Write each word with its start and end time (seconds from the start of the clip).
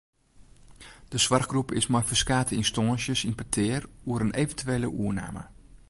De 1.11 1.17
soarchgroep 1.25 1.69
is 1.79 1.87
mei 1.91 2.03
ferskate 2.09 2.53
ynstânsjes 2.61 3.21
yn 3.27 3.37
petear 3.39 3.83
oer 4.09 4.21
in 4.25 4.35
eventuele 4.41 4.89
oername. 5.03 5.43